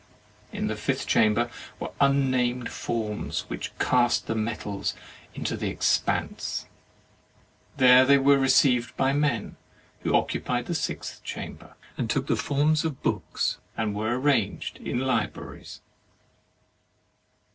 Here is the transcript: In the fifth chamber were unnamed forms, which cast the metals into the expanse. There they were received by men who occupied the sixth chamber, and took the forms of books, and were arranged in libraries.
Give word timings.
In 0.51 0.65
the 0.65 0.75
fifth 0.75 1.05
chamber 1.05 1.47
were 1.79 1.91
unnamed 2.01 2.69
forms, 2.71 3.41
which 3.49 3.71
cast 3.77 4.25
the 4.25 4.33
metals 4.33 4.95
into 5.35 5.55
the 5.55 5.69
expanse. 5.69 6.65
There 7.77 8.03
they 8.03 8.17
were 8.17 8.39
received 8.39 8.97
by 8.97 9.13
men 9.13 9.57
who 9.99 10.15
occupied 10.15 10.65
the 10.65 10.73
sixth 10.73 11.23
chamber, 11.23 11.75
and 11.99 12.09
took 12.09 12.25
the 12.25 12.35
forms 12.35 12.83
of 12.83 13.03
books, 13.03 13.59
and 13.77 13.93
were 13.93 14.19
arranged 14.19 14.77
in 14.77 14.97
libraries. 14.97 15.81